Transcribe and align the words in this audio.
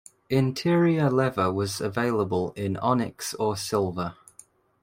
Interior 0.31 1.11
leather 1.11 1.53
was 1.53 1.79
available 1.79 2.53
in 2.53 2.75
Onyx 2.77 3.35
or 3.35 3.55
Silver. 3.55 4.15